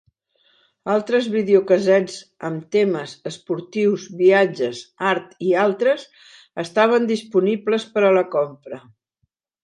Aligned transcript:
Altres 0.91 1.25
videocassets 1.33 2.13
amb 2.47 2.63
temes 2.75 3.11
esportius, 3.31 4.05
viatges, 4.21 4.79
art 5.09 5.35
i 5.49 5.53
altres, 5.65 6.05
estaven 6.65 7.05
disponibles 7.11 7.85
per 7.99 8.05
a 8.09 8.11
la 8.21 8.25
compra. 8.37 8.81